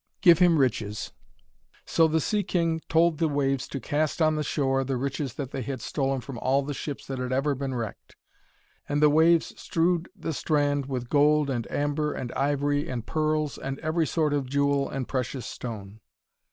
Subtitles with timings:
[0.21, 1.11] 'Give him riches.'
[1.85, 5.61] So the sea king told the waves to cast on the shore riches that they
[5.61, 8.15] had stolen from all the ships that had ever been wrecked.
[8.89, 13.77] And the waves strewed the strand with gold and amber and ivory and pearls, and
[13.81, 15.99] every sort of jewel and precious stone.